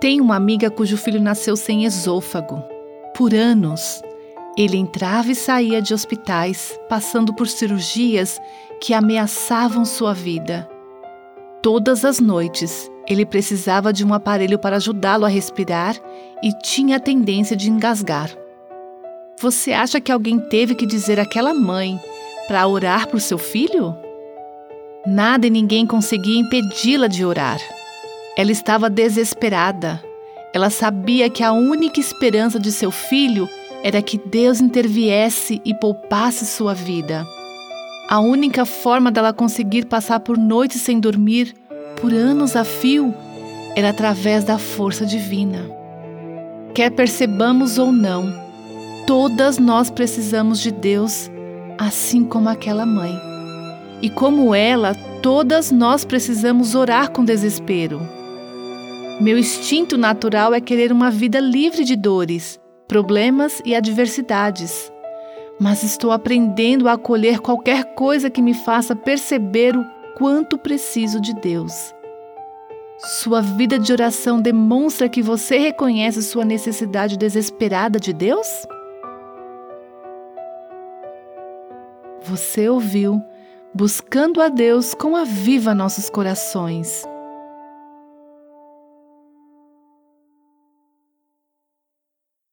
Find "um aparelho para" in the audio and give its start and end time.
14.04-14.76